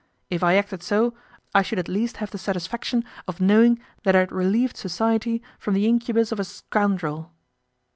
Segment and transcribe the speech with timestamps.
[0.31, 1.13] If I acted so,
[1.53, 5.75] I should at least, have the satisfaction of knowing that I had relieved society from
[5.75, 7.31] the incubus of a scoundrel.